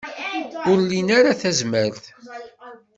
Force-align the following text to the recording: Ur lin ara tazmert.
Ur 0.69 0.77
lin 0.89 1.07
ara 1.17 1.39
tazmert. 1.41 2.03